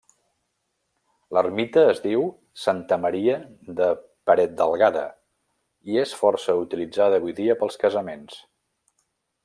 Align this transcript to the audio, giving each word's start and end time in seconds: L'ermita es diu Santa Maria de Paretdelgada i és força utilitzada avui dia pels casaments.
L'ermita 1.37 1.83
es 1.89 1.99
diu 2.05 2.23
Santa 2.61 2.97
Maria 3.03 3.35
de 3.81 3.91
Paretdelgada 4.31 5.05
i 5.93 6.03
és 6.05 6.15
força 6.25 6.57
utilitzada 6.67 7.21
avui 7.23 7.37
dia 7.43 7.59
pels 7.61 7.79
casaments. 7.85 8.41